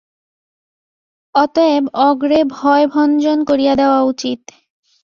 [1.35, 4.41] অতএব অগ্রে ভয়ভঞ্জন করিয়া দেওয়া উচিত।